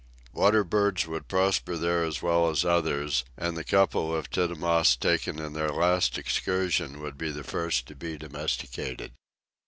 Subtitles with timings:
[0.33, 5.37] Water birds would prosper there as well as others, and the couple of tinamous taken
[5.37, 9.11] in their last excursion would be the first to be domesticated.